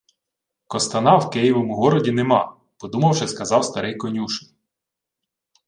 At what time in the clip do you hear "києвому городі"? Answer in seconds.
1.29-2.11